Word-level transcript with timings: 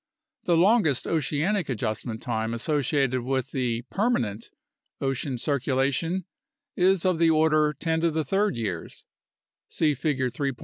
The 0.45 0.57
longest 0.57 1.05
oceanic 1.05 1.69
adjustment 1.69 2.23
time 2.23 2.55
associated 2.55 3.21
with 3.21 3.51
the 3.51 3.83
"permanent" 3.91 4.49
ocean 4.99 5.37
circulation 5.37 6.25
is 6.75 7.05
of 7.05 7.19
the 7.19 7.29
order 7.29 7.73
10 7.79 8.11
3 8.11 8.51
years 8.55 9.05
(see 9.67 9.93
Figure 9.93 10.31
3. 10.31 10.53